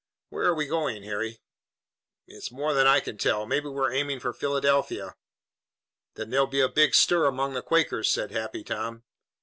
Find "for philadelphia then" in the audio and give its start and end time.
4.19-6.31